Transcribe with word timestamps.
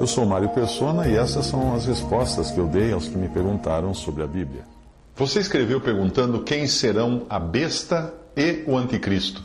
Eu 0.00 0.06
sou 0.06 0.26
Mário 0.26 0.48
Persona 0.48 1.06
e 1.06 1.16
essas 1.16 1.46
são 1.46 1.74
as 1.74 1.86
respostas 1.86 2.50
que 2.50 2.58
eu 2.58 2.66
dei 2.66 2.92
aos 2.92 3.08
que 3.08 3.16
me 3.16 3.28
perguntaram 3.28 3.94
sobre 3.94 4.22
a 4.22 4.26
Bíblia. 4.26 4.64
Você 5.16 5.40
escreveu 5.40 5.80
perguntando 5.80 6.42
quem 6.42 6.66
serão 6.66 7.26
a 7.28 7.38
besta 7.38 8.12
e 8.36 8.64
o 8.66 8.76
anticristo. 8.76 9.42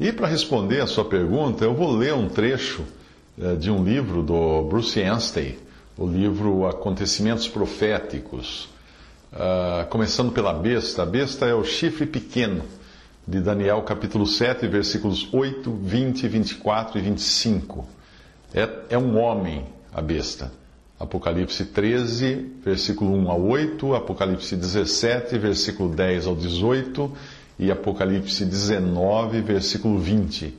E 0.00 0.12
para 0.12 0.28
responder 0.28 0.80
a 0.80 0.86
sua 0.86 1.04
pergunta, 1.04 1.64
eu 1.64 1.74
vou 1.74 1.92
ler 1.94 2.14
um 2.14 2.28
trecho 2.28 2.82
eh, 3.38 3.56
de 3.56 3.70
um 3.70 3.84
livro 3.84 4.22
do 4.22 4.62
Bruce 4.62 5.02
Anstey, 5.02 5.58
o 5.96 6.06
livro 6.06 6.66
Acontecimentos 6.66 7.46
Proféticos. 7.48 8.68
Uh, 9.32 9.88
começando 9.88 10.30
pela 10.30 10.52
besta. 10.52 11.04
A 11.04 11.06
besta 11.06 11.46
é 11.46 11.54
o 11.54 11.64
chifre 11.64 12.04
pequeno, 12.04 12.64
de 13.26 13.40
Daniel 13.40 13.80
capítulo 13.80 14.26
7, 14.26 14.66
versículos 14.66 15.26
8, 15.32 15.70
20, 15.70 16.28
24 16.28 16.98
e 16.98 17.02
25. 17.02 17.88
É, 18.54 18.68
é 18.90 18.98
um 18.98 19.18
homem, 19.18 19.64
a 19.92 20.02
besta. 20.02 20.52
Apocalipse 21.00 21.64
13, 21.64 22.58
versículo 22.64 23.12
1 23.16 23.30
a 23.30 23.34
8, 23.34 23.94
Apocalipse 23.94 24.54
17, 24.54 25.36
versículo 25.38 25.94
10 25.94 26.26
ao 26.26 26.36
18 26.36 27.12
e 27.58 27.70
Apocalipse 27.70 28.44
19, 28.44 29.40
versículo 29.40 29.98
20. 29.98 30.54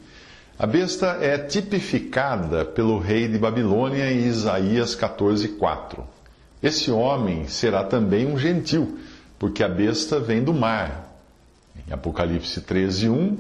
A 0.58 0.68
besta 0.68 1.18
é 1.22 1.38
tipificada 1.38 2.66
pelo 2.66 3.00
rei 3.00 3.28
de 3.28 3.38
Babilônia 3.38 4.12
em 4.12 4.26
Isaías 4.26 4.96
14, 4.96 5.48
4. 5.50 6.04
Esse 6.62 6.92
homem 6.92 7.48
será 7.48 7.84
também 7.84 8.26
um 8.26 8.38
gentil, 8.38 8.98
porque 9.40 9.64
a 9.64 9.70
besta 9.70 10.20
vem 10.20 10.44
do 10.44 10.54
mar. 10.54 11.14
Em 11.88 11.94
Apocalipse 11.94 12.62
13, 12.62 13.10
1 13.10 13.38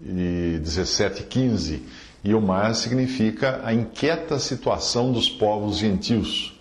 e 0.00 0.58
17, 0.62 1.24
15. 1.24 1.82
E 2.24 2.34
o 2.34 2.40
mar 2.40 2.74
significa 2.74 3.60
a 3.64 3.74
inquieta 3.74 4.38
situação 4.38 5.12
dos 5.12 5.28
povos 5.28 5.76
gentios, 5.78 6.58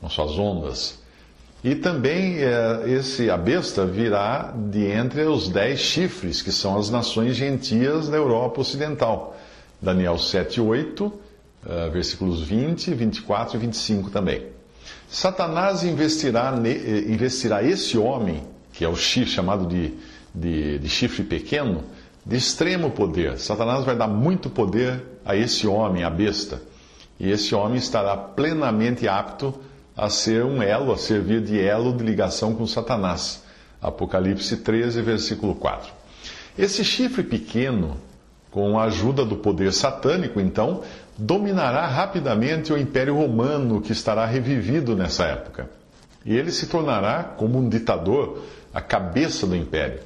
com 0.00 0.08
suas 0.08 0.38
ondas. 0.38 0.98
E 1.62 1.74
também 1.74 2.38
é, 2.38 2.84
esse, 2.86 3.30
a 3.30 3.36
besta 3.36 3.86
virá 3.86 4.52
de 4.70 4.84
entre 4.86 5.22
os 5.22 5.48
dez 5.48 5.80
chifres, 5.80 6.42
que 6.42 6.52
são 6.52 6.76
as 6.78 6.90
nações 6.90 7.36
gentias 7.36 8.08
da 8.08 8.16
Europa 8.16 8.60
Ocidental. 8.60 9.36
Daniel 9.80 10.18
7, 10.18 10.60
8, 10.60 11.04
uh, 11.06 11.90
versículos 11.92 12.42
20, 12.42 12.94
24 12.94 13.56
e 13.56 13.60
25 13.60 14.10
também. 14.10 14.46
Satanás 15.08 15.82
investirá, 15.84 16.54
eh, 16.64 17.04
investirá 17.12 17.62
esse 17.62 17.96
homem, 17.98 18.42
que 18.72 18.84
é 18.84 18.88
o 18.88 18.96
chifre 18.96 19.30
chamado 19.32 19.66
de, 19.66 19.92
de, 20.34 20.78
de 20.78 20.88
chifre 20.88 21.22
pequeno, 21.22 21.84
de 22.26 22.36
extremo 22.36 22.90
poder. 22.90 23.38
Satanás 23.38 23.84
vai 23.84 23.94
dar 23.96 24.08
muito 24.08 24.50
poder 24.50 25.00
a 25.24 25.36
esse 25.36 25.66
homem, 25.66 26.02
a 26.02 26.10
besta. 26.10 26.60
E 27.20 27.30
esse 27.30 27.54
homem 27.54 27.78
estará 27.78 28.16
plenamente 28.16 29.06
apto 29.06 29.54
a 29.96 30.10
ser 30.10 30.44
um 30.44 30.60
elo, 30.60 30.92
a 30.92 30.98
servir 30.98 31.40
de 31.40 31.58
elo 31.58 31.96
de 31.96 32.04
ligação 32.04 32.52
com 32.54 32.66
Satanás. 32.66 33.44
Apocalipse 33.80 34.56
13, 34.56 35.00
versículo 35.02 35.54
4. 35.54 35.92
Esse 36.58 36.84
chifre 36.84 37.22
pequeno, 37.22 37.96
com 38.50 38.78
a 38.78 38.84
ajuda 38.84 39.24
do 39.24 39.36
poder 39.36 39.72
satânico, 39.72 40.40
então, 40.40 40.82
dominará 41.16 41.86
rapidamente 41.86 42.72
o 42.72 42.78
Império 42.78 43.16
Romano 43.16 43.80
que 43.80 43.92
estará 43.92 44.26
revivido 44.26 44.96
nessa 44.96 45.24
época. 45.24 45.70
E 46.24 46.36
ele 46.36 46.50
se 46.50 46.66
tornará, 46.66 47.22
como 47.22 47.58
um 47.58 47.68
ditador, 47.68 48.42
a 48.74 48.80
cabeça 48.80 49.46
do 49.46 49.54
império. 49.54 50.00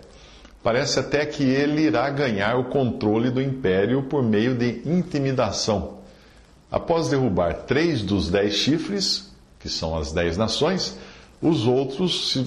Parece 0.62 0.98
até 0.98 1.24
que 1.24 1.42
ele 1.42 1.82
irá 1.82 2.10
ganhar 2.10 2.56
o 2.58 2.64
controle 2.64 3.30
do 3.30 3.40
império 3.40 4.02
por 4.02 4.22
meio 4.22 4.54
de 4.54 4.82
intimidação. 4.84 6.00
Após 6.70 7.08
derrubar 7.08 7.64
três 7.64 8.02
dos 8.02 8.30
dez 8.30 8.54
chifres, 8.54 9.32
que 9.58 9.68
são 9.68 9.96
as 9.96 10.12
dez 10.12 10.36
nações, 10.36 10.98
os 11.40 11.66
outros 11.66 12.30
se 12.30 12.44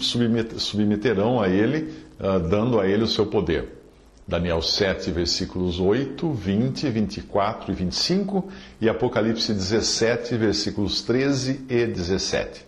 submeterão 0.58 1.42
a 1.42 1.50
ele, 1.50 1.94
uh, 2.20 2.40
dando 2.40 2.80
a 2.80 2.88
ele 2.88 3.04
o 3.04 3.08
seu 3.08 3.26
poder. 3.26 3.80
Daniel 4.28 4.62
7, 4.62 5.12
versículos 5.12 5.80
8, 5.80 6.32
20, 6.32 6.90
24 6.90 7.72
e 7.72 7.76
25 7.76 8.50
e 8.80 8.88
Apocalipse 8.88 9.54
17, 9.54 10.38
versículos 10.38 11.02
13 11.02 11.66
e 11.68 11.86
17. 11.86 12.66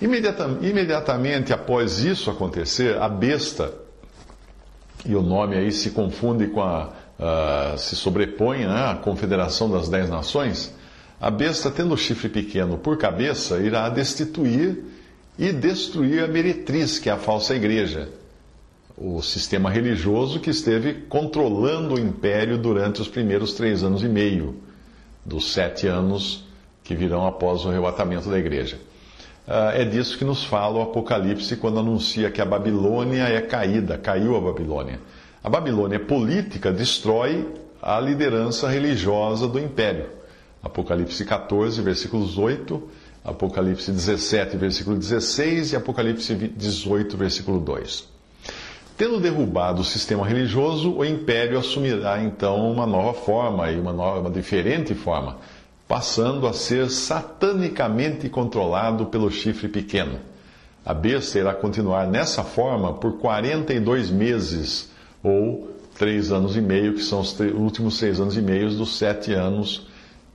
imediatamente 0.00 1.52
após 1.52 2.00
isso 2.00 2.28
acontecer, 2.28 2.96
a 2.96 3.08
besta, 3.08 3.83
e 5.04 5.14
o 5.14 5.22
nome 5.22 5.56
aí 5.56 5.70
se 5.70 5.90
confunde 5.90 6.46
com 6.48 6.62
a. 6.62 6.90
Uh, 7.16 7.78
se 7.78 7.94
sobrepõe 7.94 8.66
né, 8.66 8.90
à 8.90 8.96
confederação 8.96 9.70
das 9.70 9.88
dez 9.88 10.10
nações, 10.10 10.74
a 11.20 11.30
besta, 11.30 11.70
tendo 11.70 11.94
o 11.94 11.96
chifre 11.96 12.28
pequeno 12.28 12.76
por 12.76 12.98
cabeça, 12.98 13.58
irá 13.58 13.88
destituir 13.88 14.84
e 15.38 15.52
destruir 15.52 16.24
a 16.24 16.26
meretriz, 16.26 16.98
que 16.98 17.08
é 17.08 17.12
a 17.12 17.16
falsa 17.16 17.54
igreja, 17.54 18.08
o 18.96 19.22
sistema 19.22 19.70
religioso 19.70 20.40
que 20.40 20.50
esteve 20.50 20.94
controlando 21.08 21.94
o 21.94 22.00
império 22.00 22.58
durante 22.58 23.00
os 23.00 23.08
primeiros 23.08 23.54
três 23.54 23.82
anos 23.82 24.02
e 24.02 24.08
meio, 24.08 24.56
dos 25.24 25.52
sete 25.52 25.86
anos 25.86 26.44
que 26.82 26.94
virão 26.94 27.26
após 27.26 27.64
o 27.64 27.68
arrebatamento 27.68 28.28
da 28.28 28.38
igreja. 28.38 28.78
Ah, 29.46 29.72
é 29.74 29.84
disso 29.84 30.16
que 30.16 30.24
nos 30.24 30.44
fala 30.44 30.78
o 30.78 30.82
Apocalipse 30.82 31.56
quando 31.56 31.78
anuncia 31.78 32.30
que 32.30 32.40
a 32.40 32.46
Babilônia 32.46 33.24
é 33.24 33.40
caída, 33.42 33.98
caiu 33.98 34.36
a 34.36 34.40
Babilônia. 34.40 35.00
A 35.42 35.50
Babilônia 35.50 36.00
política 36.00 36.72
destrói 36.72 37.46
a 37.82 38.00
liderança 38.00 38.68
religiosa 38.68 39.46
do 39.46 39.58
império. 39.58 40.06
Apocalipse 40.62 41.22
14, 41.22 41.82
versículos 41.82 42.38
8, 42.38 42.82
Apocalipse 43.22 43.92
17, 43.92 44.56
versículo 44.56 44.96
16 44.96 45.72
e 45.72 45.76
Apocalipse 45.76 46.34
18, 46.34 47.16
versículo 47.18 47.60
2. 47.60 48.08
Tendo 48.96 49.20
derrubado 49.20 49.82
o 49.82 49.84
sistema 49.84 50.26
religioso, 50.26 50.94
o 50.94 51.04
império 51.04 51.58
assumirá 51.58 52.22
então 52.22 52.70
uma 52.72 52.86
nova 52.86 53.12
forma 53.12 53.70
e 53.70 53.78
uma, 53.78 53.92
nova, 53.92 54.20
uma 54.20 54.30
diferente 54.30 54.94
forma, 54.94 55.36
passando 55.86 56.46
a 56.46 56.52
ser 56.52 56.90
satanicamente 56.90 58.28
controlado 58.28 59.06
pelo 59.06 59.30
chifre 59.30 59.68
pequeno. 59.68 60.18
A 60.84 60.92
besta 60.92 61.38
irá 61.38 61.54
continuar 61.54 62.06
nessa 62.06 62.42
forma 62.42 62.92
por 62.92 63.18
42 63.18 64.10
meses, 64.10 64.90
ou 65.22 65.70
três 65.98 66.30
anos 66.30 66.56
e 66.56 66.60
meio, 66.60 66.94
que 66.94 67.02
são 67.02 67.20
os 67.20 67.38
últimos 67.40 67.96
seis 67.96 68.20
anos 68.20 68.36
e 68.36 68.42
meio 68.42 68.70
dos 68.70 68.96
sete 68.96 69.32
anos 69.32 69.86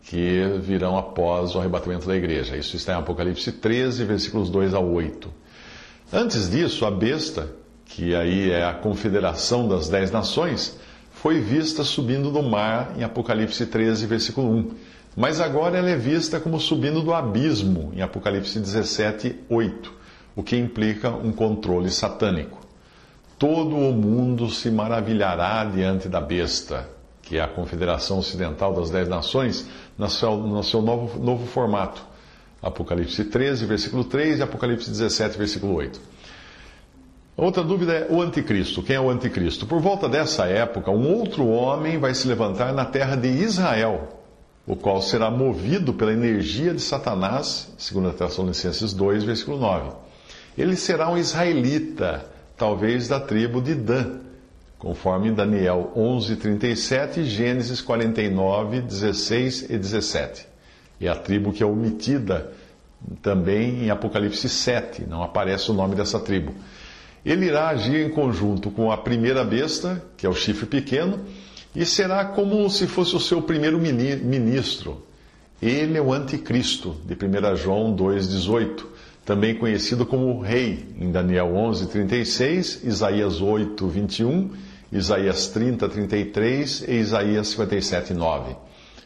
que 0.09 0.41
virão 0.61 0.97
após 0.97 1.53
o 1.53 1.59
arrebatamento 1.59 2.07
da 2.07 2.15
igreja. 2.15 2.57
Isso 2.57 2.75
está 2.75 2.93
em 2.93 2.97
Apocalipse 2.97 3.51
13, 3.51 4.03
versículos 4.05 4.49
2 4.49 4.73
a 4.73 4.79
8. 4.79 5.31
Antes 6.11 6.49
disso, 6.49 6.83
a 6.83 6.89
besta, 6.89 7.51
que 7.85 8.15
aí 8.15 8.49
é 8.49 8.65
a 8.65 8.73
confederação 8.73 9.67
das 9.67 9.87
dez 9.87 10.09
nações, 10.09 10.79
foi 11.11 11.39
vista 11.39 11.83
subindo 11.83 12.31
do 12.31 12.41
mar 12.41 12.95
em 12.97 13.03
Apocalipse 13.03 13.67
13, 13.67 14.07
versículo 14.07 14.49
1. 14.49 14.71
Mas 15.15 15.39
agora 15.39 15.77
ela 15.77 15.89
é 15.89 15.95
vista 15.95 16.39
como 16.39 16.59
subindo 16.59 17.01
do 17.01 17.13
abismo 17.13 17.91
em 17.95 18.01
Apocalipse 18.01 18.59
17, 18.59 19.35
8, 19.49 19.93
o 20.35 20.43
que 20.43 20.55
implica 20.55 21.09
um 21.09 21.31
controle 21.31 21.89
satânico. 21.89 22.59
Todo 23.37 23.75
o 23.75 23.93
mundo 23.93 24.49
se 24.49 24.69
maravilhará 24.69 25.63
diante 25.65 26.07
da 26.07 26.21
besta 26.21 26.99
que 27.29 27.37
é 27.37 27.41
a 27.41 27.47
Confederação 27.47 28.17
Ocidental 28.17 28.73
das 28.73 28.89
Dez 28.89 29.07
Nações, 29.07 29.67
no 29.95 30.09
seu, 30.09 30.35
no 30.35 30.63
seu 30.63 30.81
novo, 30.81 31.19
novo 31.19 31.45
formato. 31.45 32.01
Apocalipse 32.59 33.23
13, 33.23 33.67
versículo 33.67 34.03
3 34.03 34.39
e 34.39 34.41
Apocalipse 34.41 34.89
17, 34.89 35.37
versículo 35.37 35.75
8. 35.75 36.01
Outra 37.37 37.63
dúvida 37.63 37.93
é 37.93 38.07
o 38.09 38.19
anticristo. 38.19 38.81
Quem 38.81 38.95
é 38.95 38.99
o 38.99 39.11
anticristo? 39.11 39.67
Por 39.67 39.79
volta 39.79 40.09
dessa 40.09 40.47
época, 40.47 40.89
um 40.89 41.07
outro 41.07 41.47
homem 41.47 41.99
vai 41.99 42.15
se 42.15 42.27
levantar 42.27 42.73
na 42.73 42.83
terra 42.83 43.15
de 43.15 43.27
Israel, 43.27 44.18
o 44.69 44.75
qual 44.75 45.01
será 45.01 45.31
movido 45.31 45.91
pela 45.93 46.13
energia 46.13 46.75
de 46.75 46.79
Satanás, 46.79 47.73
segundo 47.75 48.09
a 48.09 48.13
Tessalonicenses 48.13 48.93
2, 48.93 49.23
versículo 49.23 49.57
9. 49.57 49.93
Ele 50.55 50.75
será 50.75 51.09
um 51.09 51.17
israelita, 51.17 52.23
talvez 52.55 53.07
da 53.07 53.19
tribo 53.19 53.61
de 53.61 53.73
Dan 53.73 54.19
conforme 54.77 55.31
Daniel 55.31 55.91
11, 55.95 56.37
37 56.37 57.19
e 57.19 57.25
Gênesis 57.25 57.81
49, 57.81 58.79
16 58.81 59.69
e 59.69 59.77
17. 59.77 60.47
E 61.01 61.07
a 61.07 61.15
tribo 61.15 61.51
que 61.51 61.61
é 61.61 61.65
omitida 61.65 62.51
também 63.21 63.83
em 63.83 63.89
Apocalipse 63.89 64.47
7, 64.47 65.03
não 65.05 65.21
aparece 65.21 65.69
o 65.69 65.73
nome 65.73 65.95
dessa 65.95 66.19
tribo. 66.19 66.53
Ele 67.25 67.47
irá 67.47 67.69
agir 67.69 68.05
em 68.05 68.09
conjunto 68.09 68.71
com 68.71 68.91
a 68.91 68.97
primeira 68.97 69.43
besta, 69.43 70.01
que 70.15 70.25
é 70.25 70.29
o 70.29 70.33
chifre 70.33 70.65
pequeno, 70.65 71.19
e 71.75 71.85
será 71.85 72.25
como 72.25 72.69
se 72.69 72.87
fosse 72.87 73.15
o 73.15 73.19
seu 73.19 73.41
primeiro 73.41 73.79
ministro. 73.79 75.03
Ele 75.61 75.97
é 75.97 76.01
o 76.01 76.13
anticristo, 76.13 76.95
de 77.05 77.13
1 77.13 77.55
João 77.55 77.95
2,18, 77.95 78.85
também 79.25 79.55
conhecido 79.55 80.05
como 80.05 80.39
rei, 80.41 80.87
em 80.99 81.11
Daniel 81.11 81.53
11, 81.55 81.87
36, 81.87 82.83
Isaías 82.83 83.41
8, 83.41 83.87
21, 83.87 84.51
Isaías 84.91 85.47
30, 85.49 85.87
33 85.87 86.85
e 86.87 86.93
Isaías 86.93 87.49
57, 87.49 88.13
9. 88.13 88.55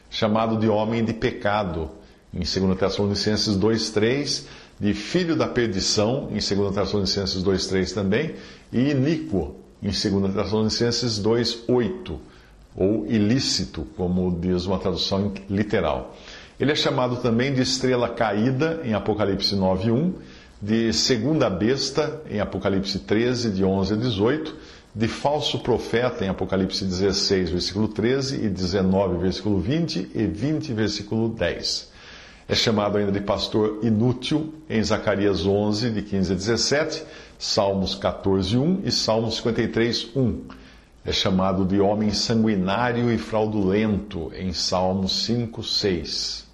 Chamado 0.10 0.58
de 0.58 0.70
homem 0.70 1.04
de 1.04 1.14
pecado, 1.14 1.90
em 2.34 2.40
2 2.40 2.78
Tessalonicenses 2.78 3.58
2,3, 3.58 4.46
de 4.80 4.94
filho 4.94 5.36
da 5.36 5.48
perdição, 5.48 6.30
em 6.30 6.36
2 6.36 6.74
Tessalonicenses 6.74 7.44
2,3 7.44 7.94
também, 7.94 8.36
e 8.72 8.92
iníquo, 8.92 9.56
em 9.82 9.88
2 9.88 10.34
Tessalonicenses 10.34 11.20
2,8, 11.22 12.18
ou 12.76 13.06
ilícito, 13.06 13.86
como 13.96 14.38
diz 14.40 14.66
uma 14.66 14.80
tradução 14.80 15.32
literal. 15.50 16.16
Ele 16.60 16.72
é 16.72 16.76
chamado 16.76 17.18
também 17.18 17.54
de 17.54 17.62
estrela 17.62 18.10
caída, 18.10 18.82
em 18.84 18.94
Apocalipse 18.94 19.56
9,1, 19.56 20.14
de 20.62 20.94
segunda 20.94 21.50
besta, 21.50 22.22
em 22.30 22.40
Apocalipse 22.40 23.00
13, 23.00 23.52
de 23.52 23.64
11 23.64 23.94
a 23.94 23.98
18, 23.98 24.56
de 24.96 25.08
falso 25.08 25.60
profeta, 25.60 26.24
em 26.24 26.30
Apocalipse 26.30 26.86
16, 26.86 27.50
versículo 27.50 27.88
13, 27.88 28.46
e 28.46 28.50
19, 28.50 29.18
versículo 29.18 29.60
20, 29.60 30.12
e 30.14 30.26
20, 30.26 30.74
versículo 30.74 31.30
10. 31.30 31.92
É 32.48 32.56
chamado 32.56 32.98
ainda 32.98 33.12
de 33.12 33.22
pastor 33.22 33.80
inútil 33.82 34.54
em 34.70 34.84
Zacarias 34.84 35.46
11, 35.46 35.90
de 35.90 36.02
15 36.02 36.32
a 36.32 36.36
17, 36.36 37.04
Salmos 37.40 37.96
14, 37.96 38.58
1 38.58 38.82
e 38.86 38.92
Salmos 38.92 39.38
53, 39.38 40.12
1. 40.16 40.42
É 41.06 41.12
chamado 41.12 41.66
de 41.66 41.82
homem 41.82 42.12
sanguinário 42.12 43.12
e 43.12 43.18
fraudulento 43.18 44.32
em 44.38 44.54
Salmos 44.54 45.26
5, 45.26 45.62
6. 45.62 46.48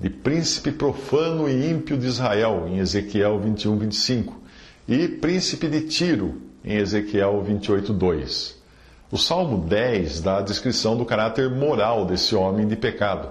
De 0.00 0.08
príncipe 0.08 0.72
profano 0.72 1.46
e 1.46 1.70
ímpio 1.70 1.98
de 1.98 2.06
Israel 2.06 2.66
em 2.66 2.78
Ezequiel 2.78 3.38
21, 3.38 3.76
25. 3.76 4.40
E 4.88 5.08
príncipe 5.08 5.68
de 5.68 5.82
Tiro 5.82 6.40
em 6.64 6.76
Ezequiel 6.76 7.42
28, 7.42 7.92
2. 7.92 8.62
O 9.10 9.18
Salmo 9.18 9.58
10 9.58 10.22
dá 10.22 10.38
a 10.38 10.42
descrição 10.42 10.96
do 10.96 11.04
caráter 11.04 11.50
moral 11.50 12.06
desse 12.06 12.34
homem 12.34 12.66
de 12.66 12.76
pecado. 12.76 13.28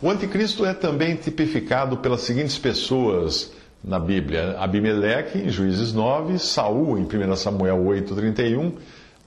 O 0.00 0.08
anticristo 0.08 0.64
é 0.64 0.72
também 0.72 1.16
tipificado 1.16 1.96
pelas 1.96 2.20
seguintes 2.20 2.56
pessoas 2.56 3.50
na 3.82 3.98
Bíblia: 3.98 4.56
Abimeleque, 4.56 5.38
em 5.38 5.48
Juízes 5.48 5.92
9, 5.92 6.38
Saul, 6.38 6.96
em 6.96 7.02
1 7.02 7.34
Samuel 7.34 7.84
8, 7.84 8.14
31, 8.14 8.72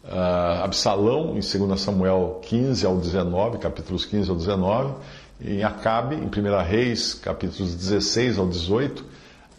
uh, 0.04 0.64
Absalão, 0.64 1.38
em 1.38 1.40
2 1.40 1.80
Samuel 1.80 2.40
15 2.44 2.86
ao 2.86 2.98
19, 2.98 3.58
capítulos 3.58 4.06
15 4.06 4.30
ao 4.30 4.36
19, 4.36 4.94
em 5.44 5.64
Acabe, 5.64 6.16
em 6.16 6.26
1 6.26 6.64
Reis, 6.64 7.14
capítulos 7.14 7.74
16 7.76 8.38
ao 8.38 8.48
18, 8.48 9.06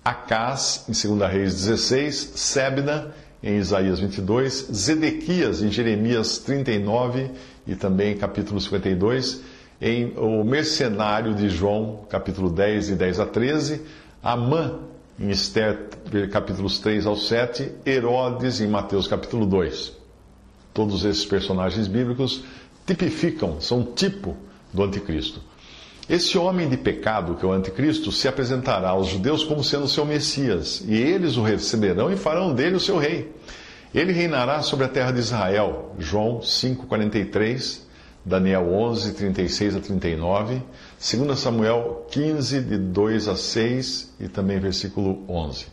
Acás, 0.04 0.84
em 0.88 1.08
2 1.16 1.30
Reis 1.30 1.54
16, 1.54 2.32
Sebna, 2.36 3.12
em 3.42 3.56
Isaías 3.56 4.00
22, 4.00 4.68
Zedequias, 4.72 5.62
em 5.62 5.70
Jeremias 5.70 6.38
39 6.38 7.30
e 7.66 7.74
também 7.74 8.16
capítulo 8.16 8.60
52, 8.60 9.42
em 9.80 10.14
O 10.16 10.42
Mercenário 10.44 11.34
de 11.34 11.48
João, 11.50 12.06
capítulo 12.08 12.48
10, 12.48 12.86
de 12.86 12.94
10 12.94 13.20
a 13.20 13.26
13, 13.26 13.82
Amã, 14.22 14.78
em 15.20 15.30
Esther, 15.30 15.88
capítulos 16.32 16.78
3 16.78 17.06
ao 17.06 17.16
7, 17.16 17.70
Herodes, 17.86 18.60
em 18.60 18.66
Mateus, 18.66 19.06
capítulo 19.06 19.44
2. 19.44 20.03
Todos 20.74 21.04
esses 21.04 21.24
personagens 21.24 21.86
bíblicos 21.86 22.44
tipificam, 22.86 23.60
são 23.60 23.82
tipo 23.82 24.36
do 24.72 24.82
anticristo. 24.82 25.40
Esse 26.06 26.36
homem 26.36 26.68
de 26.68 26.76
pecado, 26.76 27.36
que 27.36 27.46
é 27.46 27.48
o 27.48 27.52
anticristo, 27.52 28.12
se 28.12 28.28
apresentará 28.28 28.90
aos 28.90 29.08
judeus 29.08 29.42
como 29.42 29.64
sendo 29.64 29.88
seu 29.88 30.04
Messias, 30.04 30.84
e 30.86 30.94
eles 30.94 31.38
o 31.38 31.42
receberão 31.42 32.12
e 32.12 32.16
farão 32.16 32.52
dele 32.52 32.76
o 32.76 32.80
seu 32.80 32.98
rei. 32.98 33.32
Ele 33.94 34.12
reinará 34.12 34.60
sobre 34.60 34.84
a 34.84 34.88
terra 34.88 35.12
de 35.12 35.20
Israel. 35.20 35.94
João 35.98 36.40
5:43 36.42 37.84
Daniel 38.24 38.72
11, 38.72 39.12
36 39.12 39.76
a 39.76 39.80
39, 39.80 40.62
2 40.98 41.38
Samuel 41.38 42.06
15, 42.10 42.60
de 42.62 42.78
2 42.78 43.28
a 43.28 43.36
6 43.36 44.14
e 44.18 44.28
também 44.28 44.58
versículo 44.58 45.22
11. 45.28 45.66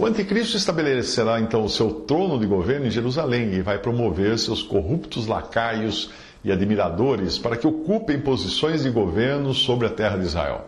O 0.00 0.06
anticristo 0.06 0.56
estabelecerá 0.56 1.38
então 1.40 1.62
o 1.62 1.68
seu 1.68 1.90
trono 1.92 2.40
de 2.40 2.46
governo 2.46 2.86
em 2.86 2.90
Jerusalém 2.90 3.52
e 3.52 3.60
vai 3.60 3.76
promover 3.76 4.38
seus 4.38 4.62
corruptos 4.62 5.26
lacaios 5.26 6.10
e 6.42 6.50
admiradores 6.50 7.36
para 7.36 7.54
que 7.54 7.66
ocupem 7.66 8.18
posições 8.18 8.82
de 8.82 8.88
governo 8.88 9.52
sobre 9.52 9.86
a 9.86 9.90
terra 9.90 10.16
de 10.16 10.24
Israel. 10.24 10.64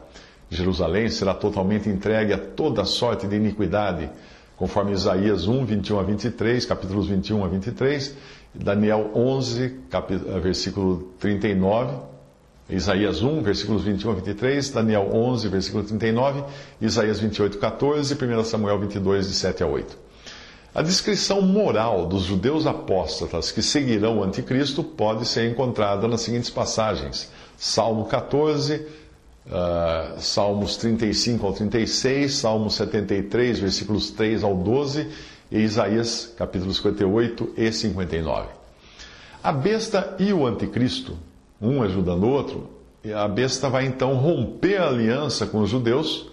Jerusalém 0.51 1.09
será 1.09 1.33
totalmente 1.33 1.89
entregue 1.89 2.35
a 2.35 2.39
toda 2.39 2.85
sorte 2.85 3.27
de 3.27 3.35
iniquidade, 3.35 4.11
conforme 4.55 4.93
Isaías 4.93 5.49
1, 5.49 5.65
21 5.65 5.99
a 5.99 6.03
23, 6.03 6.67
capítulos 6.67 7.09
21 7.09 7.43
a 7.43 7.49
23, 7.49 8.15
Daniel 8.55 9.13
11, 9.15 9.81
capítulo, 9.89 10.41
versículo 10.43 11.15
39, 11.19 12.12
Isaías 12.71 13.23
1, 13.23 13.43
versículos 13.43 13.83
21 13.83 14.11
a 14.11 14.15
23, 14.15 14.71
Daniel 14.71 15.11
11, 15.13 15.49
versículo 15.49 15.85
39, 15.85 16.45
Isaías 16.81 17.21
28, 17.21 17.59
14, 17.59 18.15
1 18.15 18.45
Samuel 18.45 18.79
22, 18.79 19.29
de 19.29 19.35
7 19.35 19.63
a 19.63 19.67
8. 19.67 19.99
A 20.75 20.81
descrição 20.81 21.43
moral 21.43 22.07
dos 22.07 22.23
judeus 22.23 22.67
apóstatas 22.67 23.53
que 23.53 23.61
seguirão 23.61 24.19
o 24.19 24.25
anticristo 24.25 24.83
pode 24.83 25.27
ser 25.27 25.51
encontrada 25.51 26.09
nas 26.09 26.23
seguintes 26.23 26.49
passagens: 26.49 27.31
Salmo 27.59 28.07
14, 28.07 28.77
uh, 28.77 28.87
ah, 29.51 30.15
Salmos 30.19 30.79
35 30.79 31.47
ao 31.47 31.53
36, 31.53 32.33
Salmo 32.33 32.71
73, 32.71 33.59
versículos 33.59 34.11
3 34.13 34.43
ao 34.43 34.55
12 34.57 35.09
e 35.51 35.59
Isaías 35.59 36.33
capítulos 36.39 36.79
58 36.79 37.53
e 37.55 37.71
59. 37.71 38.49
A 39.45 39.53
besta 39.53 40.17
e 40.19 40.33
o 40.33 40.47
anticristo, 40.47 41.19
um 41.63 41.83
ajudando 41.83 42.25
o 42.25 42.31
outro, 42.31 42.69
a 43.15 43.27
besta 43.29 43.71
vai 43.71 43.87
então 43.87 44.15
romper 44.15 44.79
a 44.79 44.89
aliança 44.89 45.47
com 45.47 45.61
os 45.61 45.71
judeus 45.71 46.31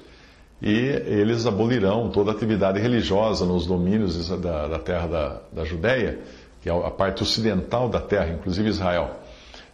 e 0.62 0.72
eles 0.72 1.46
abolirão 1.46 2.10
toda 2.10 2.32
atividade 2.32 2.80
religiosa 2.80 3.46
nos 3.46 3.66
domínios 3.66 4.28
da, 4.30 4.68
da 4.68 4.80
terra 4.80 5.08
da, 5.08 5.42
da 5.54 5.64
Judéia, 5.64 6.20
que 6.62 6.70
é 6.70 6.74
a 6.74 6.92
parte 6.92 7.24
ocidental 7.24 7.88
da 7.88 8.02
terra, 8.02 8.34
inclusive 8.34 8.68
Israel, 8.68 9.20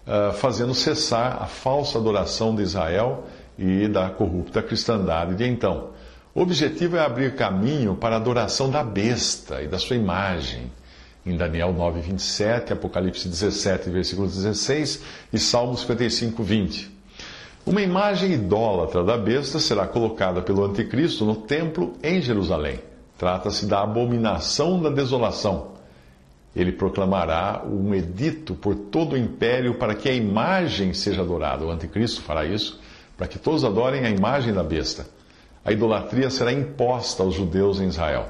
uh, 0.06 0.34
fazendo 0.34 0.74
cessar 0.74 1.42
a 1.42 1.48
falsa 1.48 1.98
adoração 1.98 2.56
de 2.56 2.62
Israel 2.62 3.24
e 3.58 3.88
da 3.88 4.10
corrupta 4.10 4.62
cristandade 4.62 5.36
de 5.36 5.46
então. 5.46 5.90
O 6.36 6.42
objetivo 6.42 6.98
é 6.98 7.00
abrir 7.00 7.34
caminho 7.36 7.96
para 7.96 8.16
a 8.16 8.18
adoração 8.18 8.70
da 8.70 8.84
besta 8.84 9.62
e 9.62 9.68
da 9.68 9.80
sua 9.80 9.96
imagem. 9.96 10.72
Em 11.26 11.36
Daniel 11.36 11.74
9, 11.74 12.02
27, 12.02 12.74
Apocalipse 12.74 13.28
17, 13.28 13.90
versículo 13.90 14.28
16 14.28 15.02
e 15.34 15.40
Salmos 15.40 15.82
55, 15.82 16.44
20. 16.44 16.92
Uma 17.66 17.82
imagem 17.82 18.34
idólatra 18.34 19.04
da 19.04 19.18
besta 19.18 19.60
será 19.60 19.88
colocada 19.88 20.42
pelo 20.42 20.64
anticristo 20.64 21.26
no 21.26 21.36
templo 21.36 21.94
em 22.04 22.22
Jerusalém. 22.22 22.80
Trata-se 23.18 23.66
da 23.66 23.82
abominação 23.82 24.82
da 24.82 24.90
desolação. 24.90 25.74
Ele 26.56 26.72
proclamará 26.72 27.64
um 27.66 27.94
edito 27.96 28.54
por 28.54 28.76
todo 28.76 29.14
o 29.14 29.18
império 29.18 29.76
para 29.76 29.96
que 29.96 30.08
a 30.08 30.14
imagem 30.14 30.94
seja 30.94 31.22
adorada. 31.22 31.66
O 31.66 31.72
anticristo 31.72 32.22
fará 32.22 32.46
isso 32.46 32.80
para 33.18 33.28
que 33.28 33.40
todos 33.40 33.66
adorem 33.66 34.06
a 34.06 34.10
imagem 34.10 34.54
da 34.54 34.64
besta 34.64 35.08
a 35.66 35.72
idolatria 35.72 36.30
será 36.30 36.54
imposta 36.54 37.24
aos 37.24 37.34
judeus 37.34 37.80
em 37.80 37.88
Israel. 37.88 38.28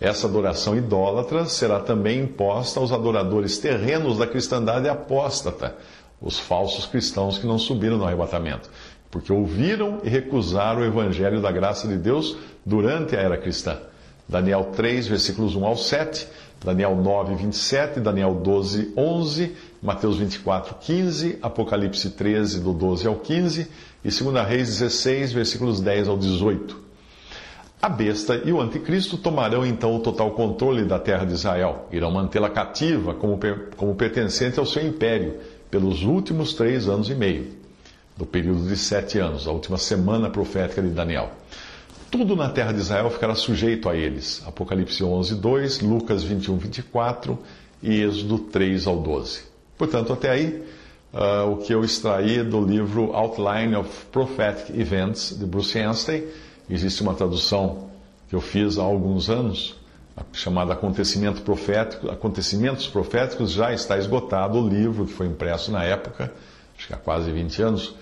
Essa 0.00 0.26
adoração 0.26 0.74
idólatra 0.74 1.44
será 1.44 1.78
também 1.78 2.20
imposta 2.20 2.80
aos 2.80 2.90
adoradores 2.90 3.58
terrenos 3.58 4.16
da 4.16 4.26
cristandade 4.26 4.88
apóstata, 4.88 5.76
os 6.18 6.38
falsos 6.38 6.86
cristãos 6.86 7.36
que 7.36 7.46
não 7.46 7.58
subiram 7.58 7.98
no 7.98 8.06
arrebatamento, 8.06 8.70
porque 9.10 9.30
ouviram 9.30 9.98
e 10.02 10.08
recusaram 10.08 10.80
o 10.80 10.84
evangelho 10.84 11.42
da 11.42 11.52
graça 11.52 11.86
de 11.86 11.98
Deus 11.98 12.34
durante 12.64 13.14
a 13.14 13.20
era 13.20 13.36
cristã. 13.36 13.78
Daniel 14.26 14.70
3, 14.74 15.06
versículos 15.06 15.54
1 15.54 15.66
ao 15.66 15.76
7, 15.76 16.26
Daniel 16.64 16.96
9, 16.96 17.34
27, 17.34 18.00
Daniel 18.00 18.34
12, 18.34 18.94
11, 18.96 19.56
Mateus 19.82 20.16
24, 20.16 20.76
15, 20.76 21.38
Apocalipse 21.42 22.10
13, 22.10 22.60
do 22.60 22.72
12 22.72 23.06
ao 23.06 23.16
15 23.16 23.68
e 24.02 24.08
2 24.08 24.46
Reis 24.46 24.68
16, 24.78 25.32
versículos 25.32 25.80
10 25.80 26.08
ao 26.08 26.16
18. 26.16 26.89
A 27.82 27.88
besta 27.88 28.42
e 28.44 28.52
o 28.52 28.60
anticristo 28.60 29.16
tomarão 29.16 29.64
então 29.64 29.96
o 29.96 30.00
total 30.00 30.32
controle 30.32 30.84
da 30.84 30.98
terra 30.98 31.24
de 31.24 31.32
Israel, 31.32 31.88
irão 31.90 32.10
mantê-la 32.10 32.50
cativa 32.50 33.14
como, 33.14 33.38
como 33.74 33.94
pertencente 33.94 34.58
ao 34.58 34.66
seu 34.66 34.86
império 34.86 35.38
pelos 35.70 36.02
últimos 36.02 36.52
três 36.52 36.88
anos 36.88 37.08
e 37.08 37.14
meio, 37.14 37.52
do 38.18 38.26
período 38.26 38.68
de 38.68 38.76
sete 38.76 39.18
anos, 39.18 39.48
a 39.48 39.52
última 39.52 39.78
semana 39.78 40.28
profética 40.28 40.82
de 40.82 40.90
Daniel. 40.90 41.30
Tudo 42.10 42.36
na 42.36 42.50
terra 42.50 42.72
de 42.72 42.80
Israel 42.80 43.08
ficará 43.08 43.34
sujeito 43.34 43.88
a 43.88 43.96
eles. 43.96 44.42
Apocalipse 44.46 45.02
11, 45.02 45.36
2, 45.36 45.80
Lucas 45.80 46.22
21, 46.22 46.58
24 46.58 47.38
e 47.82 48.02
Êxodo 48.02 48.40
3 48.40 48.86
ao 48.86 48.98
12. 48.98 49.44
Portanto, 49.78 50.12
até 50.12 50.28
aí, 50.28 50.62
uh, 51.14 51.50
o 51.50 51.56
que 51.58 51.72
eu 51.72 51.82
extraí 51.82 52.42
do 52.42 52.60
livro 52.60 53.14
Outline 53.14 53.74
of 53.76 53.88
Prophetic 54.12 54.78
Events, 54.78 55.34
de 55.38 55.46
Bruce 55.46 55.78
Anstey. 55.78 56.28
Existe 56.70 57.02
uma 57.02 57.14
tradução 57.14 57.90
que 58.28 58.36
eu 58.36 58.40
fiz 58.40 58.78
há 58.78 58.82
alguns 58.82 59.28
anos, 59.28 59.74
chamada 60.32 60.72
Acontecimento 60.72 61.42
Profético, 61.42 62.08
Acontecimentos 62.08 62.86
Proféticos, 62.86 63.50
já 63.50 63.72
está 63.72 63.98
esgotado 63.98 64.56
o 64.56 64.68
livro 64.68 65.04
que 65.04 65.12
foi 65.12 65.26
impresso 65.26 65.72
na 65.72 65.82
época, 65.82 66.32
acho 66.78 66.86
que 66.86 66.94
há 66.94 66.96
quase 66.96 67.32
20 67.32 67.62
anos. 67.62 67.94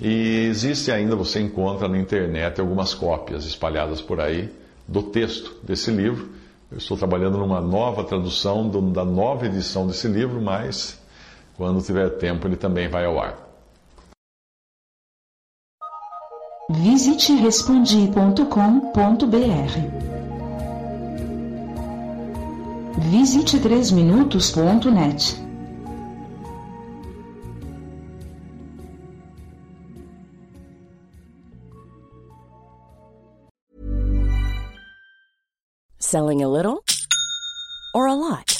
E 0.00 0.46
existe 0.48 0.92
ainda, 0.92 1.16
você 1.16 1.40
encontra 1.40 1.88
na 1.88 1.98
internet 1.98 2.60
algumas 2.60 2.94
cópias 2.94 3.44
espalhadas 3.44 4.00
por 4.00 4.20
aí 4.20 4.48
do 4.86 5.02
texto 5.02 5.56
desse 5.62 5.90
livro. 5.90 6.30
Eu 6.70 6.78
estou 6.78 6.96
trabalhando 6.96 7.38
numa 7.38 7.60
nova 7.60 8.04
tradução 8.04 8.70
da 8.92 9.04
nova 9.04 9.46
edição 9.46 9.88
desse 9.88 10.06
livro, 10.06 10.40
mas 10.40 10.96
quando 11.56 11.82
tiver 11.82 12.08
tempo 12.10 12.46
ele 12.46 12.56
também 12.56 12.88
vai 12.88 13.04
ao 13.04 13.20
ar. 13.20 13.49
Visite 16.82 17.34
respondi.com.br. 17.34 19.72
Visite 23.10 23.58
3minutos.net. 23.58 25.38
Selling 35.98 36.42
a 36.42 36.48
little 36.48 36.82
or 37.92 38.06
a 38.06 38.14
lot? 38.14 38.59